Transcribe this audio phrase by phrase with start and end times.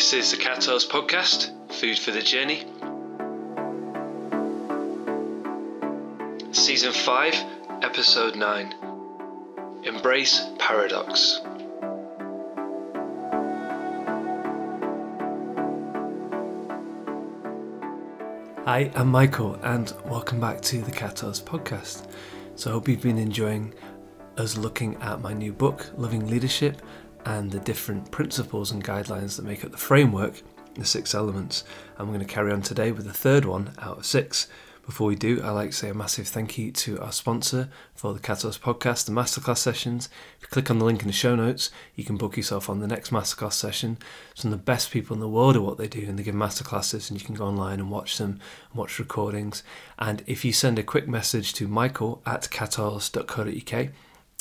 [0.00, 2.64] This is the Catalyst Podcast, Food for the Journey.
[6.52, 7.34] Season 5,
[7.82, 8.74] Episode 9
[9.84, 11.42] Embrace Paradox.
[18.64, 22.06] Hi, I'm Michael, and welcome back to the Catalyst Podcast.
[22.54, 23.74] So, I hope you've been enjoying
[24.38, 26.80] us looking at my new book, Loving Leadership
[27.24, 30.42] and the different principles and guidelines that make up the framework,
[30.74, 31.64] the six elements.
[31.98, 34.48] And we're going to carry on today with the third one out of six.
[34.86, 38.12] Before we do, I'd like to say a massive thank you to our sponsor for
[38.12, 40.08] the Catalyst podcast, the masterclass sessions.
[40.38, 42.80] If you click on the link in the show notes, you can book yourself on
[42.80, 43.98] the next masterclass session.
[44.34, 46.34] Some of the best people in the world are what they do, and they give
[46.34, 48.40] masterclasses, and you can go online and watch them
[48.70, 49.62] and watch recordings.
[49.96, 53.88] And if you send a quick message to michael at catalyst.co.uk,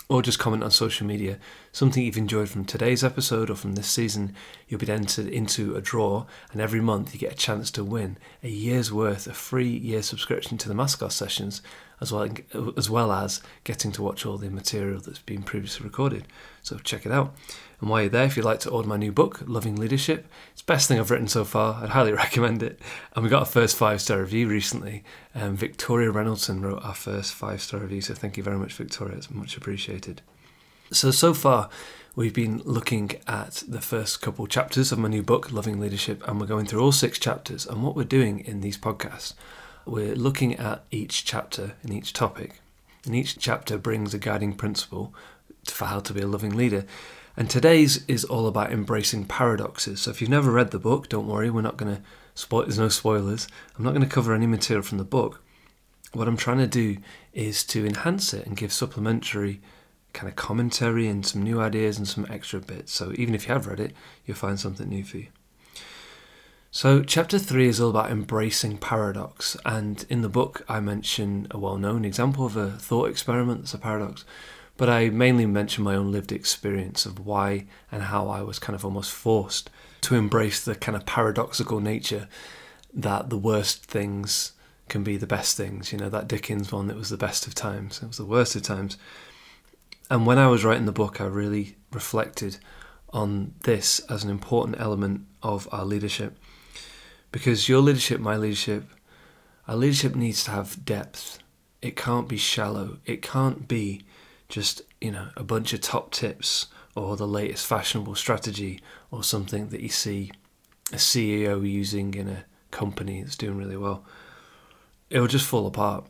[0.09, 1.37] or just comment on social media
[1.71, 4.33] something you've enjoyed from today's episode or from this season,
[4.67, 8.17] you'll be entered into a draw, and every month you get a chance to win
[8.43, 11.61] a year's worth of free year subscription to the Masterclass sessions,
[12.01, 12.27] as well
[12.75, 16.25] as well as getting to watch all the material that's been previously recorded.
[16.63, 17.35] So check it out.
[17.79, 20.61] And while you're there, if you'd like to order my new book, Loving Leadership, it's
[20.61, 21.81] the best thing I've written so far.
[21.81, 22.79] I'd highly recommend it.
[23.15, 25.03] And we got a first five star review recently.
[25.33, 29.17] Um, Victoria Reynoldson wrote our first five star review, so thank you very much, Victoria.
[29.17, 30.21] It's much appreciated.
[30.91, 31.69] So, so far,
[32.15, 36.39] we've been looking at the first couple chapters of my new book, Loving Leadership, and
[36.39, 37.65] we're going through all six chapters.
[37.65, 39.35] And what we're doing in these podcasts,
[39.85, 42.59] we're looking at each chapter and each topic.
[43.05, 45.13] And each chapter brings a guiding principle
[45.65, 46.85] for how to be a loving leader.
[47.39, 50.01] And today's is all about embracing paradoxes.
[50.01, 52.01] So if you've never read the book, don't worry, we're not going to
[52.35, 53.47] spoil, there's no spoilers.
[53.77, 55.41] I'm not going to cover any material from the book.
[56.11, 56.97] What I'm trying to do
[57.31, 59.61] is to enhance it and give supplementary
[60.11, 62.91] kind of commentary and some new ideas and some extra bits.
[62.91, 63.93] So even if you have read it,
[64.25, 65.27] you'll find something new for you.
[66.71, 71.57] So, chapter three is all about embracing paradox, and in the book, I mention a
[71.57, 74.23] well known example of a thought experiment that's a paradox,
[74.79, 78.75] but I mainly mention my own lived experience of why and how I was kind
[78.75, 79.69] of almost forced
[79.99, 82.29] to embrace the kind of paradoxical nature
[82.93, 84.53] that the worst things
[84.87, 85.91] can be the best things.
[85.91, 88.55] You know, that Dickens one, it was the best of times, it was the worst
[88.55, 88.97] of times.
[90.09, 92.55] And when I was writing the book, I really reflected
[93.09, 96.37] on this as an important element of our leadership.
[97.33, 98.85] Because your leadership, my leadership,
[99.67, 101.39] our leadership needs to have depth.
[101.81, 102.99] It can't be shallow.
[103.05, 104.03] It can't be
[104.49, 109.69] just you know a bunch of top tips or the latest fashionable strategy or something
[109.69, 110.31] that you see
[110.91, 114.03] a CEO using in a company that's doing really well.
[115.09, 116.05] It will just fall apart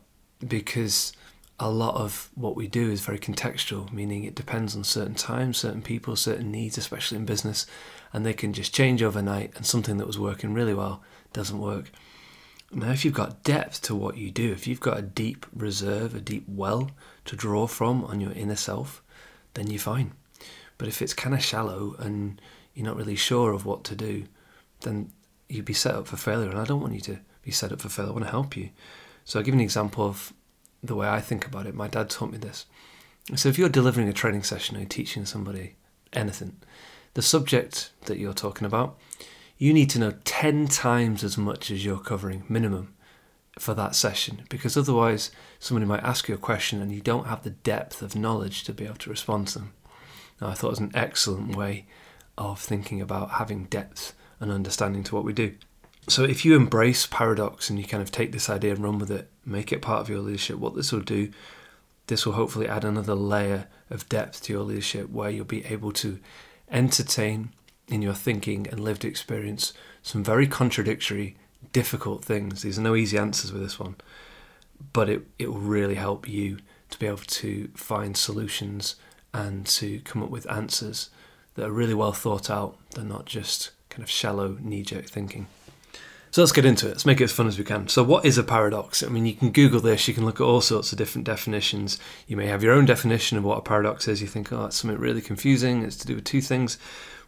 [0.46, 1.12] because
[1.58, 5.58] a lot of what we do is very contextual, meaning it depends on certain times,
[5.58, 7.66] certain people, certain needs, especially in business,
[8.12, 11.02] and they can just change overnight and something that was working really well
[11.32, 11.90] doesn't work.
[12.72, 16.14] Now, if you've got depth to what you do, if you've got a deep reserve,
[16.14, 16.90] a deep well
[17.24, 19.02] to draw from on your inner self,
[19.54, 20.12] then you're fine.
[20.78, 22.40] But if it's kind of shallow and
[22.74, 24.24] you're not really sure of what to do,
[24.80, 25.12] then
[25.48, 26.48] you'd be set up for failure.
[26.48, 28.10] And I don't want you to be set up for failure.
[28.10, 28.70] I want to help you.
[29.24, 30.32] So I'll give you an example of
[30.82, 31.74] the way I think about it.
[31.74, 32.66] My dad taught me this.
[33.36, 35.76] So if you're delivering a training session or teaching somebody
[36.12, 36.56] anything,
[37.14, 38.98] the subject that you're talking about,
[39.58, 42.94] you need to know 10 times as much as you're covering, minimum,
[43.60, 44.42] for that session.
[44.48, 48.16] Because otherwise, somebody might ask you a question and you don't have the depth of
[48.16, 49.72] knowledge to be able to respond to them.
[50.40, 51.86] Now, I thought it was an excellent way
[52.38, 55.54] of thinking about having depth and understanding to what we do.
[56.08, 59.10] So, if you embrace paradox and you kind of take this idea and run with
[59.10, 61.30] it, make it part of your leadership, what this will do,
[62.06, 65.92] this will hopefully add another layer of depth to your leadership where you'll be able
[65.92, 66.18] to
[66.70, 67.50] entertain
[67.86, 69.72] in your thinking and lived experience
[70.02, 71.36] some very contradictory,
[71.72, 72.62] difficult things.
[72.62, 73.96] These are no easy answers with this one,
[74.92, 76.58] but it, it will really help you
[76.90, 78.96] to be able to find solutions
[79.32, 81.10] and to come up with answers
[81.54, 82.76] that are really well thought out.
[82.94, 85.46] They're not just kind of shallow, knee jerk thinking.
[86.32, 86.90] So let's get into it.
[86.90, 87.88] Let's make it as fun as we can.
[87.88, 89.02] So, what is a paradox?
[89.02, 91.98] I mean, you can Google this, you can look at all sorts of different definitions.
[92.28, 94.22] You may have your own definition of what a paradox is.
[94.22, 96.78] You think, oh, it's something really confusing, it's to do with two things.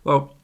[0.04, 0.36] Well,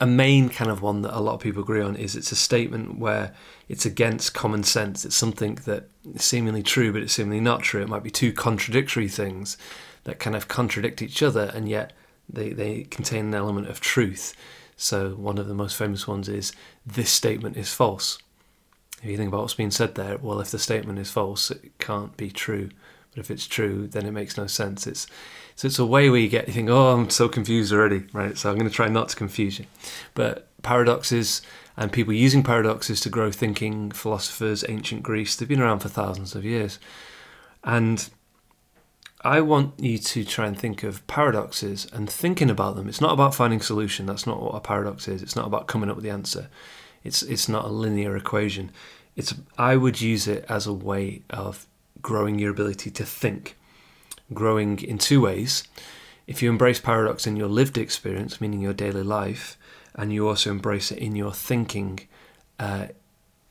[0.00, 2.36] a main kind of one that a lot of people agree on is it's a
[2.36, 3.32] statement where
[3.68, 5.04] it's against common sense.
[5.04, 7.82] It's something that is seemingly true, but it's seemingly not true.
[7.82, 9.56] It might be two contradictory things
[10.04, 11.92] that kind of contradict each other, and yet
[12.28, 14.34] they, they contain an element of truth.
[14.76, 16.52] So, one of the most famous ones is
[16.84, 18.18] this statement is false.
[19.02, 21.72] If you think about what's being said there, well, if the statement is false, it
[21.78, 22.70] can't be true.
[23.10, 24.86] But if it's true, then it makes no sense.
[24.86, 25.06] It's
[25.54, 28.36] so it's a way where you get you think, oh, I'm so confused already, right?
[28.36, 29.66] So I'm going to try not to confuse you.
[30.14, 31.42] But paradoxes
[31.76, 36.34] and people using paradoxes to grow thinking, philosophers, ancient Greece, they've been around for thousands
[36.34, 36.78] of years.
[37.64, 38.08] And
[39.24, 42.88] I want you to try and think of paradoxes and thinking about them.
[42.88, 44.06] It's not about finding solution.
[44.06, 45.22] That's not what a paradox is.
[45.22, 46.48] It's not about coming up with the answer.
[47.04, 48.70] It's it's not a linear equation.
[49.14, 51.66] It's I would use it as a way of
[52.00, 53.56] growing your ability to think.
[54.32, 55.64] Growing in two ways.
[56.26, 59.58] If you embrace paradox in your lived experience, meaning your daily life,
[59.94, 62.00] and you also embrace it in your thinking,
[62.58, 62.86] uh,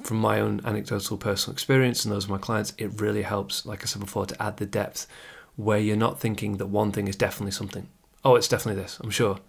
[0.01, 3.83] from my own anecdotal personal experience and those of my clients, it really helps, like
[3.83, 5.07] I said before, to add the depth
[5.56, 7.88] where you're not thinking that one thing is definitely something.
[8.23, 9.39] Oh, it's definitely this, I'm sure.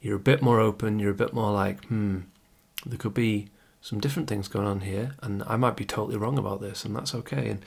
[0.00, 2.20] You're a bit more open, you're a bit more like, hmm,
[2.84, 3.48] there could be
[3.80, 6.96] some different things going on here, and I might be totally wrong about this, and
[6.96, 7.50] that's okay.
[7.50, 7.62] And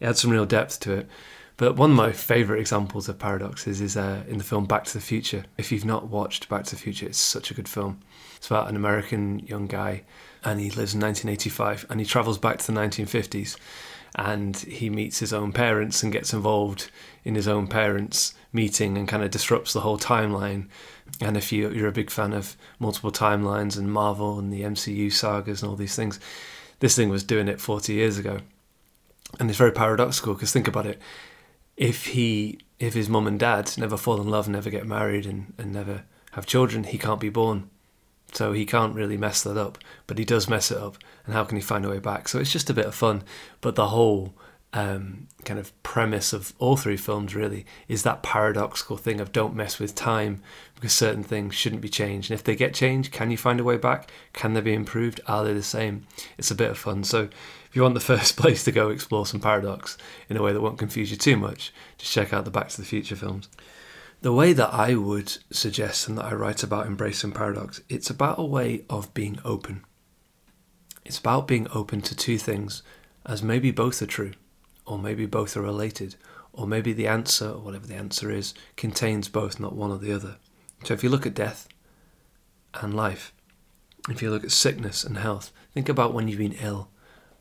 [0.00, 1.08] it adds some real depth to it.
[1.56, 4.94] But one of my favourite examples of paradoxes is uh, in the film Back to
[4.94, 5.44] the Future.
[5.56, 8.00] If you've not watched Back to the Future, it's such a good film.
[8.36, 10.02] It's about an American young guy,
[10.42, 13.56] and he lives in 1985, and he travels back to the 1950s,
[14.16, 16.90] and he meets his own parents and gets involved
[17.24, 20.66] in his own parents' meeting and kind of disrupts the whole timeline.
[21.20, 25.12] And if you, you're a big fan of multiple timelines and Marvel and the MCU
[25.12, 26.18] sagas and all these things,
[26.80, 28.38] this thing was doing it 40 years ago.
[29.38, 31.00] And it's very paradoxical because think about it
[31.76, 35.52] if he if his mum and dad never fall in love, never get married, and,
[35.58, 37.70] and never have children, he can't be born.
[38.32, 39.78] So he can't really mess that up,
[40.08, 40.96] but he does mess it up.
[41.24, 42.28] And how can he find a way back?
[42.28, 43.22] So it's just a bit of fun.
[43.60, 44.34] But the whole
[44.72, 49.54] um, kind of premise of all three films really is that paradoxical thing of don't
[49.54, 50.42] mess with time
[50.74, 52.30] because certain things shouldn't be changed.
[52.30, 54.10] And if they get changed, can you find a way back?
[54.32, 55.20] Can they be improved?
[55.28, 56.04] Are they the same?
[56.36, 57.04] It's a bit of fun.
[57.04, 57.28] So
[57.74, 59.98] if you want the first place to go explore some paradox
[60.28, 62.76] in a way that won't confuse you too much, just check out the Back to
[62.80, 63.48] the Future films.
[64.20, 68.38] The way that I would suggest and that I write about embracing paradox, it's about
[68.38, 69.84] a way of being open.
[71.04, 72.84] It's about being open to two things,
[73.26, 74.34] as maybe both are true,
[74.86, 76.14] or maybe both are related,
[76.52, 80.12] or maybe the answer, or whatever the answer is, contains both, not one or the
[80.12, 80.36] other.
[80.84, 81.66] So if you look at death
[82.74, 83.32] and life,
[84.08, 86.90] if you look at sickness and health, think about when you've been ill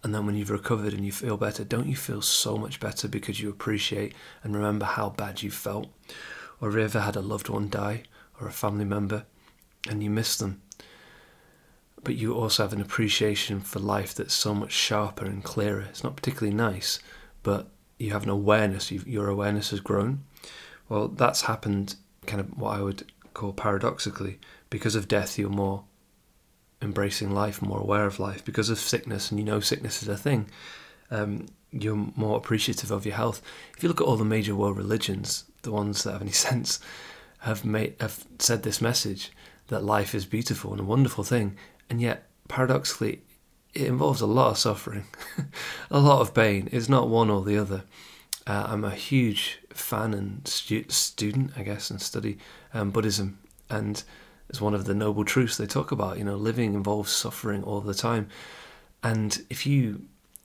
[0.03, 3.07] and then when you've recovered and you feel better, don't you feel so much better
[3.07, 4.13] because you appreciate
[4.43, 5.87] and remember how bad you felt?
[6.59, 8.03] Or have you ever had a loved one die
[8.39, 9.25] or a family member
[9.89, 10.61] and you miss them?
[12.03, 15.85] But you also have an appreciation for life that's so much sharper and clearer.
[15.89, 16.99] It's not particularly nice,
[17.41, 20.25] but you have an awareness, your awareness has grown.
[20.89, 21.95] Well, that's happened
[22.25, 24.39] kind of what I would call paradoxically.
[24.69, 25.85] Because of death, you're more
[26.83, 30.17] embracing life, more aware of life because of sickness, and you know sickness is a
[30.17, 30.47] thing.
[31.09, 33.41] Um, you're more appreciative of your health.
[33.75, 36.79] If you look at all the major world religions, the ones that have any sense,
[37.39, 39.31] have made have said this message
[39.67, 41.57] that life is beautiful and a wonderful thing,
[41.89, 43.21] and yet paradoxically,
[43.73, 45.05] it involves a lot of suffering,
[45.89, 46.69] a lot of pain.
[46.71, 47.83] It's not one or the other.
[48.45, 52.37] Uh, I'm a huge fan and stu- student, I guess, and study
[52.73, 53.39] um, Buddhism,
[53.69, 54.03] and
[54.53, 56.19] it's one of the noble truths they talk about.
[56.19, 58.27] You know, living involves suffering all the time.
[59.01, 60.03] And if you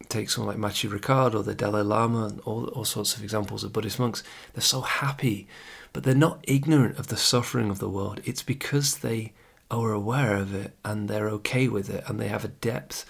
[0.09, 3.65] take someone like Matthieu Ricard or the Dalai Lama and all, all sorts of examples
[3.65, 4.23] of Buddhist monks,
[4.55, 5.47] they're so happy,
[5.93, 8.23] but they're not ignorant of the suffering of the world.
[8.25, 9.35] It's because they
[9.71, 13.05] are aware of it and they're okay with it and they have a depth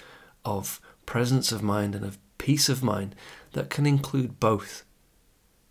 [0.44, 3.14] of presence of mind and of peace of mind
[3.52, 4.84] that can include both.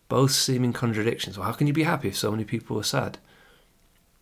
[0.07, 1.37] Both seeming contradictions.
[1.37, 3.17] Well, how can you be happy if so many people are sad?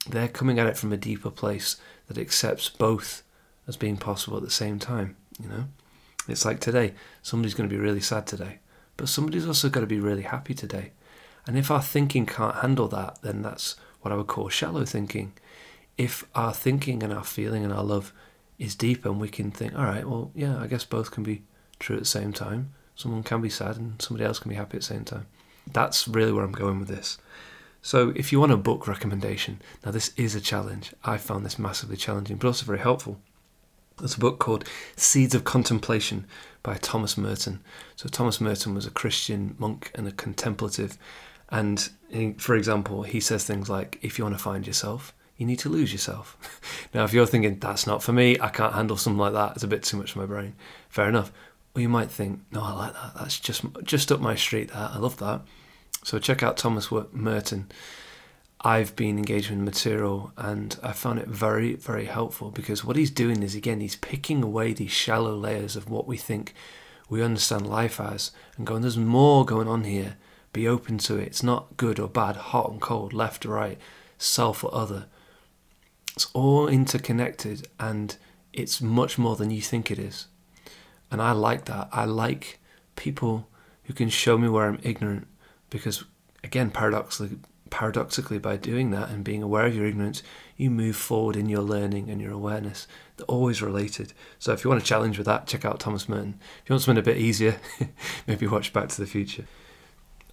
[0.10, 3.24] They're coming at it from a deeper place that accepts both
[3.68, 5.16] as being possible at the same time.
[5.42, 5.64] You know,
[6.28, 8.60] it's like today, somebody's going to be really sad today,
[8.98, 10.92] but somebody's also going to be really happy today.
[11.48, 15.34] And if our thinking can't handle that, then that's what I would call shallow thinking.
[15.98, 18.14] If our thinking and our feeling and our love
[18.58, 21.44] is deep and we can think, all right, well, yeah, I guess both can be
[21.80, 22.74] true at the same time.
[22.96, 25.28] Someone can be sad and somebody else can be happy at the same time.
[25.72, 27.18] That's really where I'm going with this.
[27.86, 30.96] So, if you want a book recommendation, now this is a challenge.
[31.04, 33.20] I found this massively challenging, but also very helpful.
[34.00, 36.26] There's a book called Seeds of Contemplation
[36.64, 37.60] by Thomas Merton.
[37.96, 40.98] So, Thomas Merton was a Christian monk and a contemplative.
[41.50, 45.46] And he, for example, he says things like, if you want to find yourself, you
[45.46, 46.90] need to lose yourself.
[46.96, 49.64] now, if you're thinking, that's not for me, I can't handle something like that, it's
[49.64, 50.56] a bit too much for my brain,
[50.90, 51.32] fair enough.
[51.76, 54.94] Or you might think, no, I like that, that's just, just up my street, that,
[54.94, 55.42] I love that.
[56.06, 57.72] So check out Thomas Merton.
[58.62, 63.10] I've been engaged with material and I found it very, very helpful because what he's
[63.10, 66.54] doing is again, he's picking away these shallow layers of what we think
[67.10, 70.18] we understand life as and going, there's more going on here.
[70.54, 71.26] Be open to it.
[71.26, 73.80] It's not good or bad, hot and cold, left or right,
[74.20, 75.08] self or other.
[76.14, 78.16] It's all interconnected and
[78.54, 80.28] it's much more than you think it is.
[81.10, 81.90] And I like that.
[81.92, 82.60] I like
[82.96, 83.48] people
[83.86, 85.26] who can show me where I'm ignorant
[85.70, 86.04] because,
[86.44, 87.38] again, paradoxically,
[87.70, 90.24] paradoxically, by doing that and being aware of your ignorance,
[90.56, 92.88] you move forward in your learning and your awareness.
[93.18, 94.14] They're always related.
[94.40, 96.40] So if you want a challenge with that, check out Thomas Merton.
[96.64, 97.60] If you want something a bit easier,
[98.28, 99.46] maybe watch Back to the Future.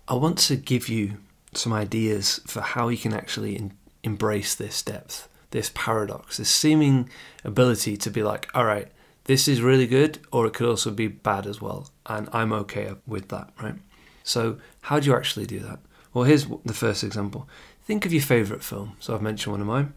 [0.07, 1.19] I want to give you
[1.55, 7.09] some ideas for how you can actually in- embrace this depth, this paradox, this seeming
[7.45, 8.89] ability to be like, all right,
[9.25, 11.89] this is really good, or it could also be bad as well.
[12.07, 13.77] And I'm okay with that, right?
[14.25, 15.81] So, how do you actually do that?
[16.13, 17.49] Well, here's the first example.
[17.85, 18.97] Think of your favourite film.
[19.01, 19.95] So, I've mentioned one of mine,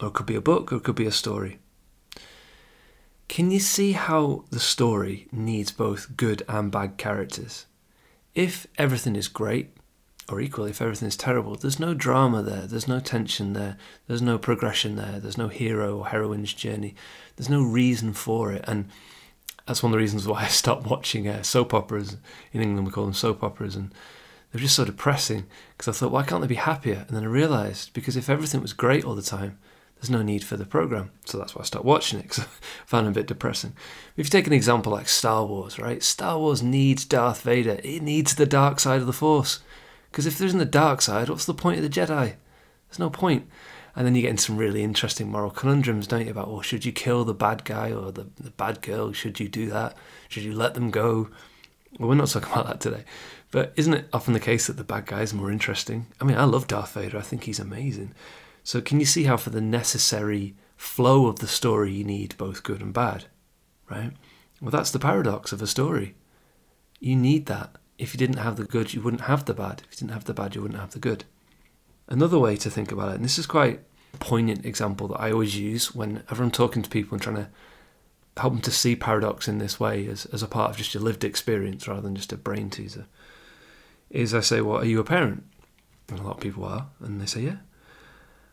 [0.00, 1.58] or it could be a book, or it could be a story.
[3.28, 7.66] Can you see how the story needs both good and bad characters?
[8.34, 9.70] If everything is great,
[10.30, 14.22] or equally if everything is terrible, there's no drama there, there's no tension there, there's
[14.22, 16.94] no progression there, there's no hero or heroine's journey,
[17.36, 18.64] there's no reason for it.
[18.66, 18.88] And
[19.68, 22.16] that's one of the reasons why I stopped watching uh, soap operas.
[22.52, 23.92] In England, we call them soap operas, and
[24.50, 25.46] they're just so depressing
[25.76, 27.04] because I thought, why can't they be happier?
[27.06, 29.58] And then I realised because if everything was great all the time,
[29.96, 31.10] there's no need for the program.
[31.26, 32.46] So that's why I stopped watching it because I
[32.86, 33.74] found it a bit depressing.
[34.16, 36.02] If you take an example like Star Wars, right?
[36.02, 37.78] Star Wars needs Darth Vader.
[37.84, 39.60] It needs the dark side of the Force.
[40.10, 42.36] Because if there isn't the dark side, what's the point of the Jedi?
[42.88, 43.46] There's no point.
[43.96, 46.30] And then you get into some really interesting moral conundrums, don't you?
[46.30, 49.12] About, well, should you kill the bad guy or the, the bad girl?
[49.12, 49.96] Should you do that?
[50.28, 51.30] Should you let them go?
[51.98, 53.04] Well, we're not talking about that today.
[53.50, 56.06] But isn't it often the case that the bad guy is more interesting?
[56.20, 57.18] I mean, I love Darth Vader.
[57.18, 58.14] I think he's amazing.
[58.62, 62.62] So can you see how for the necessary flow of the story you need both
[62.62, 63.24] good and bad,
[63.90, 64.12] right?
[64.60, 66.14] Well, that's the paradox of a story.
[67.00, 67.76] You need that.
[67.96, 69.82] If you didn't have the good, you wouldn't have the bad.
[69.84, 71.24] If you didn't have the bad, you wouldn't have the good.
[72.08, 73.80] Another way to think about it, and this is quite
[74.14, 77.48] a poignant example that I always use whenever I'm talking to people and trying to
[78.38, 81.02] help them to see paradox in this way as, as a part of just your
[81.02, 83.06] lived experience rather than just a brain teaser,
[84.10, 85.44] is I say, Well, are you a parent?
[86.08, 87.56] And a lot of people are, and they say, Yeah.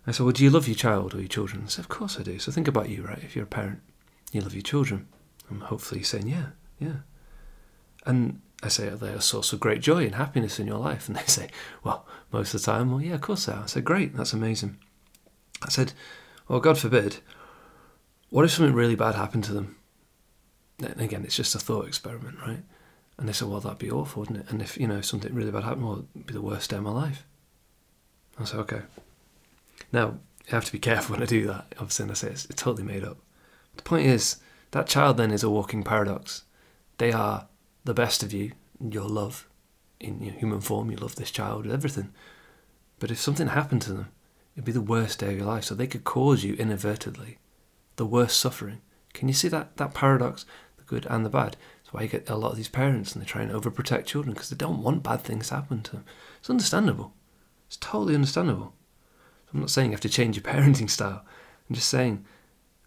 [0.05, 1.63] I say, Well, do you love your child or your children?
[1.65, 2.39] I say, Of course I do.
[2.39, 3.23] So think about you, right?
[3.23, 3.79] If you're a parent,
[4.31, 5.07] you love your children.
[5.49, 6.47] And hopefully saying, Yeah,
[6.79, 6.97] yeah.
[8.05, 11.07] And I say, Are they a source of great joy and happiness in your life?
[11.07, 11.49] And they say,
[11.83, 13.63] Well, most of the time, well, yeah, of course they are.
[13.63, 14.77] I said, Great, that's amazing.
[15.61, 15.93] I said,
[16.47, 17.17] Well, God forbid,
[18.29, 19.77] what if something really bad happened to them?
[20.79, 22.63] And again, it's just a thought experiment, right?
[23.17, 24.49] And they said, Well, that'd be awful, wouldn't it?
[24.49, 26.83] And if, you know, something really bad happened, well, it'd be the worst day of
[26.83, 27.25] my life.
[28.39, 28.81] I said, Okay.
[29.91, 31.73] Now, you have to be careful when I do that.
[31.77, 33.17] Obviously, and I say it's, it's totally made up.
[33.75, 34.37] The point is,
[34.71, 36.43] that child then is a walking paradox.
[36.97, 37.47] They are
[37.85, 38.51] the best of you,
[38.81, 39.47] your love,
[39.99, 40.91] in your human form.
[40.91, 42.11] You love this child, everything.
[42.99, 44.11] But if something happened to them,
[44.55, 45.63] it'd be the worst day of your life.
[45.63, 47.37] So they could cause you inadvertently
[47.95, 48.81] the worst suffering.
[49.13, 50.45] Can you see that that paradox,
[50.77, 51.55] the good and the bad?
[51.83, 54.33] That's why you get a lot of these parents and they try and overprotect children
[54.33, 56.05] because they don't want bad things to happen to them.
[56.39, 57.13] It's understandable.
[57.67, 58.73] It's totally understandable.
[59.53, 61.23] I'm not saying you have to change your parenting style.
[61.69, 62.25] I'm just saying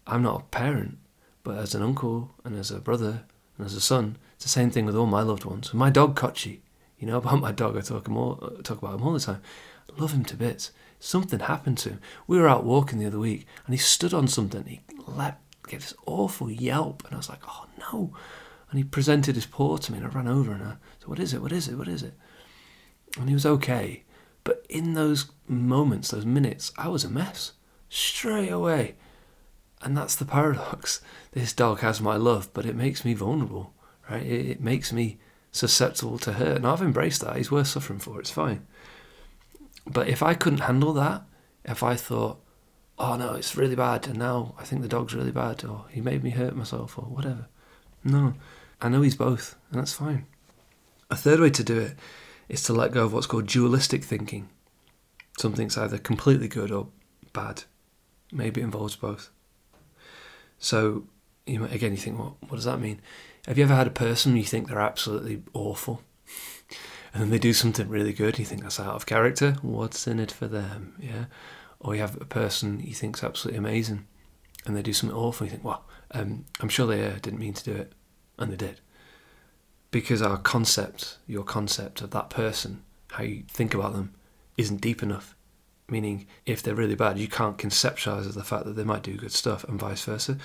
[0.05, 0.97] I'm not a parent,
[1.43, 3.23] but as an uncle and as a brother
[3.59, 5.73] and as a son, it's the same thing with all my loved ones.
[5.73, 6.61] My dog Kochi,
[6.97, 7.77] you know about my dog.
[7.77, 9.41] I talk him all, talk about him all the time.
[9.89, 10.71] I love him to bits.
[10.97, 12.01] Something happened to him.
[12.25, 14.63] We were out walking the other week, and he stood on something.
[14.63, 18.13] He leapt, gave this awful yelp, and I was like, "Oh no!"
[18.69, 21.19] And he presented his paw to me, and I ran over and I said, "What
[21.19, 21.41] is it?
[21.41, 21.77] What is it?
[21.77, 22.13] What is it?"
[23.17, 24.03] And he was okay.
[24.45, 27.53] But in those moments, those minutes, I was a mess
[27.89, 28.95] straight away.
[29.81, 31.01] And that's the paradox.
[31.31, 33.71] This dog has my love, but it makes me vulnerable,
[34.09, 34.25] right?
[34.25, 35.19] It, makes me
[35.51, 36.57] susceptible to hurt.
[36.57, 37.35] And I've embraced that.
[37.35, 38.19] He's worth suffering for.
[38.19, 38.65] It's fine.
[39.85, 41.21] But if I couldn't handle that,
[41.65, 42.39] if I thought,
[42.97, 46.01] oh no, it's really bad, and now I think the dog's really bad, or he
[46.01, 47.47] made me hurt myself, or whatever.
[48.03, 48.33] No,
[48.81, 50.25] I know he's both, and that's fine.
[51.09, 51.95] A third way to do it
[52.49, 54.49] is to let go of what's called dualistic thinking.
[55.37, 56.87] Something's either completely good or
[57.33, 57.63] bad.
[58.31, 59.29] Maybe it involves both.
[60.59, 61.05] So,
[61.45, 63.01] you again, you think, what, what does that mean?
[63.47, 66.01] Have you ever had a person you think they're absolutely awful?
[67.13, 69.55] And then they do something really good, and you think that's out of character.
[69.63, 70.95] What's in it for them?
[70.99, 71.25] Yeah.
[71.79, 74.05] Or you have a person you think's absolutely amazing,
[74.65, 75.45] and they do something awful.
[75.45, 77.93] And you think, well, um, I'm sure they uh, didn't mean to do it,
[78.37, 78.81] and they did
[79.91, 84.13] because our concept, your concept of that person, how you think about them,
[84.57, 85.35] isn't deep enough.
[85.89, 89.31] Meaning, if they're really bad, you can't conceptualize the fact that they might do good
[89.31, 90.37] stuff, and vice versa.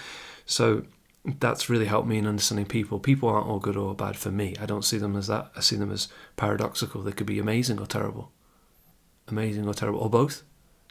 [0.46, 0.84] So
[1.24, 2.98] that's really helped me in understanding people.
[2.98, 4.54] People aren't all good or bad for me.
[4.60, 5.50] I don't see them as that.
[5.56, 7.02] I see them as paradoxical.
[7.02, 8.30] They could be amazing or terrible,
[9.28, 10.42] amazing or terrible, or both.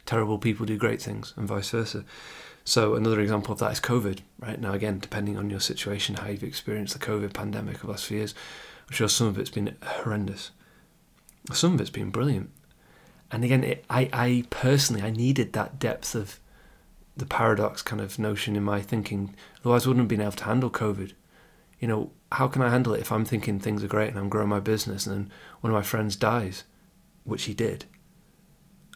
[0.06, 2.04] terrible people do great things, and vice versa.
[2.64, 4.20] So another example of that is COVID.
[4.38, 7.88] Right now, again, depending on your situation, how you've experienced the COVID pandemic of the
[7.88, 8.34] last few years,
[8.88, 10.50] I'm sure some of it's been horrendous.
[11.52, 12.50] Some of it's been brilliant.
[13.34, 16.38] And again, it, I, I personally, I needed that depth of
[17.16, 19.34] the paradox kind of notion in my thinking.
[19.60, 21.14] Otherwise, I wouldn't have been able to handle COVID.
[21.80, 24.28] You know, how can I handle it if I'm thinking things are great and I'm
[24.28, 26.62] growing my business and then one of my friends dies,
[27.24, 27.86] which he did?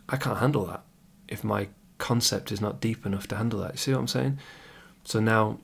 [0.08, 0.84] I can't handle that
[1.26, 1.66] if my
[1.98, 3.72] concept is not deep enough to handle that.
[3.72, 4.38] You see what I'm saying?
[5.02, 5.58] So now,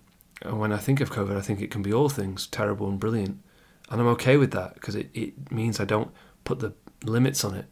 [0.45, 2.99] uh, when I think of COVID, I think it can be all things terrible and
[2.99, 3.41] brilliant.
[3.89, 6.11] And I'm okay with that because it, it means I don't
[6.43, 7.67] put the limits on it.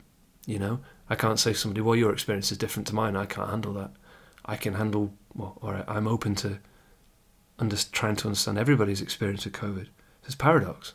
[0.47, 3.17] You know, I can't say to somebody, well, your experience is different to mine.
[3.17, 3.91] I can't handle that.
[4.45, 6.59] I can handle, well, or I'm open to
[7.59, 9.87] under, trying to understand everybody's experience with COVID.
[10.25, 10.95] It's a paradox.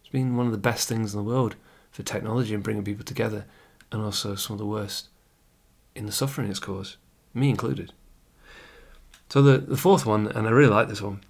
[0.00, 1.54] It's been one of the best things in the world
[1.90, 3.44] for technology and bringing people together,
[3.92, 5.08] and also some of the worst
[5.94, 6.96] in the suffering it's caused,
[7.34, 7.92] me included.
[9.28, 11.20] So the, the fourth one, and I really like this one,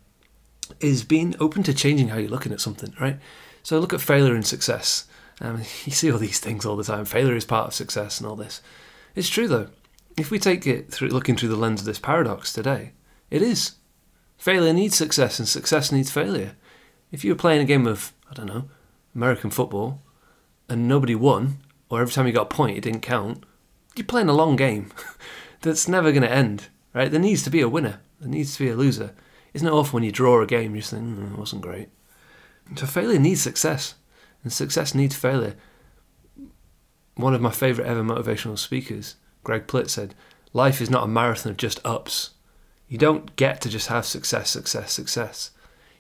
[0.81, 3.19] is being open to changing how you're looking at something, right?
[3.63, 5.07] So look at failure and success.
[5.40, 7.04] Um, you see all these things all the time.
[7.04, 8.62] Failure is part of success and all this.
[9.14, 9.68] It's true though.
[10.16, 12.92] If we take it through looking through the lens of this paradox today,
[13.30, 13.76] it is.
[14.37, 16.57] Failure needs success and success needs failure.
[17.11, 18.68] If you were playing a game of, I don't know,
[19.14, 20.02] American football
[20.68, 23.45] and nobody won, or every time you got a point it didn't count,
[23.97, 24.92] you're playing a long game
[25.62, 27.11] that's never going to end, right?
[27.11, 28.00] There needs to be a winner.
[28.21, 29.14] There needs to be a loser.
[29.54, 31.88] Isn't it awful when you draw a game, you think, mm, it wasn't great?
[32.76, 33.95] So failure needs success,
[34.42, 35.54] and success needs failure.
[37.14, 40.14] One of my favourite ever motivational speakers, Greg Plitt, said,
[40.52, 42.30] Life is not a marathon of just ups.
[42.88, 45.50] You don't get to just have success, success, success.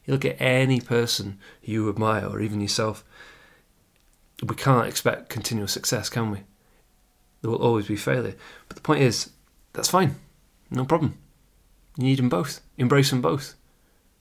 [0.04, 3.04] You look at any person you admire, or even yourself,
[4.42, 6.44] we can't expect continual success, can we?
[7.42, 8.34] There will always be failure.
[8.68, 9.30] But the point is,
[9.72, 10.16] that's fine.
[10.70, 11.18] No problem.
[11.96, 12.60] You need them both.
[12.76, 13.54] Embrace them both.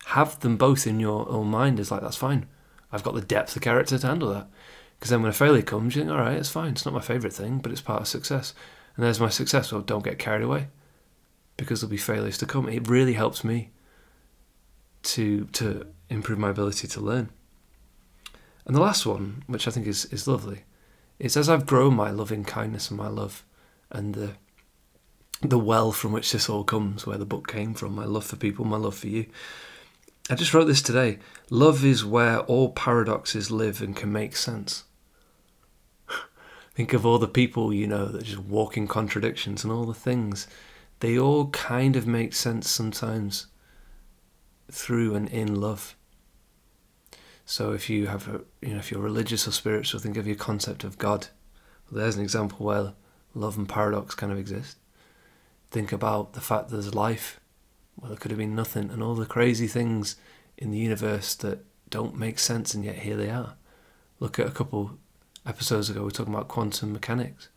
[0.07, 2.47] Have them both in your own mind is like, that's fine.
[2.91, 4.47] I've got the depth of character to handle that.
[4.97, 6.71] Because then when a failure comes, you think, all right, it's fine.
[6.71, 8.53] It's not my favourite thing, but it's part of success.
[8.95, 9.71] And there's my success.
[9.71, 10.67] Well, don't get carried away
[11.55, 12.67] because there'll be failures to come.
[12.67, 13.69] It really helps me
[15.03, 17.29] to to improve my ability to learn.
[18.65, 20.63] And the last one, which I think is, is lovely,
[21.19, 23.45] is as I've grown my loving kindness and my love
[23.91, 24.31] and the
[25.41, 28.35] the well from which this all comes, where the book came from, my love for
[28.35, 29.27] people, my love for you.
[30.29, 31.19] I just wrote this today.
[31.49, 34.83] Love is where all paradoxes live and can make sense.
[36.75, 39.93] Think of all the people you know that just walk in contradictions and all the
[39.93, 40.47] things.
[40.99, 43.47] They all kind of make sense sometimes
[44.71, 45.95] through and in love.
[47.45, 50.35] So if you have a, you know, if you're religious or spiritual, think of your
[50.35, 51.27] concept of God.
[51.89, 52.93] Well, there's an example where
[53.33, 54.77] love and paradox kind of exist
[55.71, 57.39] think about the fact that there's life.
[57.97, 60.15] Well, there could have been nothing, and all the crazy things
[60.57, 63.55] in the universe that don't make sense, and yet here they are.
[64.19, 64.97] Look at a couple
[65.45, 67.49] episodes ago, we were talking about quantum mechanics.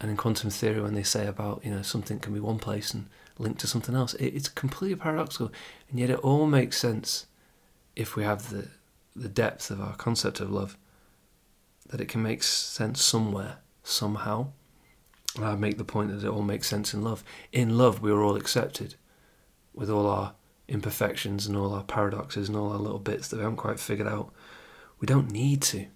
[0.00, 2.92] And in quantum theory, when they say about, you know, something can be one place
[2.92, 5.50] and linked to something else, it, it's completely paradoxical.
[5.90, 7.26] And yet it all makes sense
[7.96, 8.68] if we have the,
[9.16, 10.76] the depth of our concept of love,
[11.88, 14.48] that it can make sense somewhere, somehow.
[15.36, 17.24] And I make the point that it all makes sense in love.
[17.52, 18.96] In love, we are all accepted
[19.74, 20.34] with all our
[20.68, 24.08] imperfections and all our paradoxes and all our little bits that we haven't quite figured
[24.08, 24.32] out.
[25.00, 25.86] We don't need to.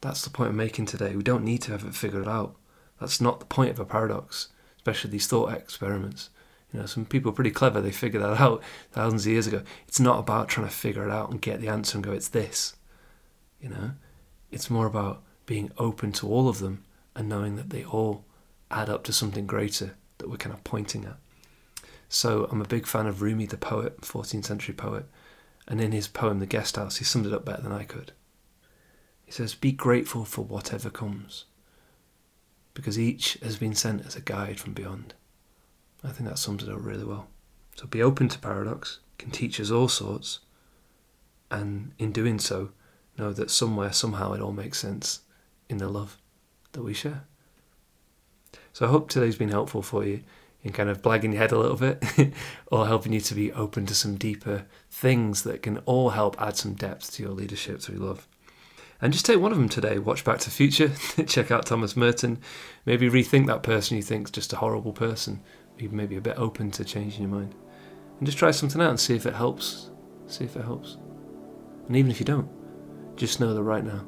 [0.00, 1.16] That's the point I'm making today.
[1.16, 2.56] We don't need to have it figured out.
[3.00, 6.30] That's not the point of a paradox, especially these thought experiments.
[6.72, 7.80] You know, some people are pretty clever.
[7.80, 9.62] They figured that out thousands of years ago.
[9.86, 12.28] It's not about trying to figure it out and get the answer and go, it's
[12.28, 12.74] this.
[13.60, 13.92] You know,
[14.50, 18.24] it's more about being open to all of them and knowing that they all
[18.70, 21.16] add up to something greater that we're kind of pointing at.
[22.14, 25.06] So I'm a big fan of Rumi, the poet, 14th century poet,
[25.66, 28.12] and in his poem The Guest House, he summed it up better than I could.
[29.24, 31.46] He says, Be grateful for whatever comes,
[32.72, 35.14] because each has been sent as a guide from beyond.
[36.04, 37.26] I think that sums it up really well.
[37.74, 40.38] So be open to paradox, can teach us all sorts,
[41.50, 42.70] and in doing so,
[43.18, 45.22] know that somewhere, somehow, it all makes sense
[45.68, 46.16] in the love
[46.74, 47.24] that we share.
[48.72, 50.22] So I hope today's been helpful for you
[50.64, 52.02] in kind of blagging your head a little bit
[52.72, 56.56] or helping you to be open to some deeper things that can all help add
[56.56, 58.26] some depth to your leadership through love.
[59.00, 59.98] And just take one of them today.
[59.98, 60.90] Watch Back to Future,
[61.26, 62.38] check out Thomas Merton,
[62.86, 65.42] maybe rethink that person you think's just a horrible person.
[65.76, 67.54] Be maybe a bit open to changing your mind.
[68.18, 69.90] And just try something out and see if it helps.
[70.28, 70.96] See if it helps.
[71.86, 72.48] And even if you don't,
[73.16, 74.06] just know that right now,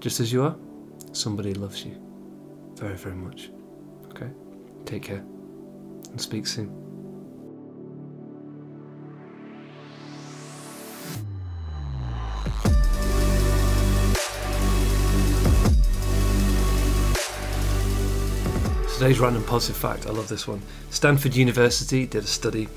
[0.00, 0.56] just as you are,
[1.12, 2.00] somebody loves you
[2.74, 3.50] very, very much.
[4.10, 4.30] Okay?
[4.84, 5.24] Take care
[6.14, 6.70] and speak soon.
[18.94, 20.62] Today's random positive fact, I love this one.
[20.90, 22.68] Stanford University did a study,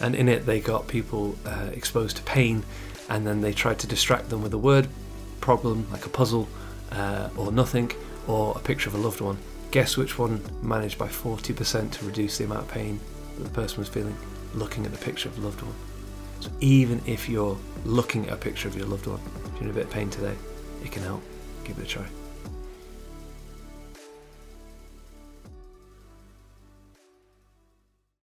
[0.00, 2.62] and in it they got people uh, exposed to pain,
[3.10, 4.86] and then they tried to distract them with a word
[5.40, 6.48] problem, like a puzzle,
[6.92, 7.90] uh, or nothing,
[8.28, 9.36] or a picture of a loved one.
[9.74, 13.00] Guess which one managed by 40% to reduce the amount of pain
[13.36, 14.16] that the person was feeling
[14.54, 15.74] looking at the picture of a loved one.
[16.38, 19.70] So even if you're looking at a picture of your loved one, if you're in
[19.70, 20.36] a bit of pain today,
[20.84, 21.24] it can help.
[21.64, 22.06] Give it a try.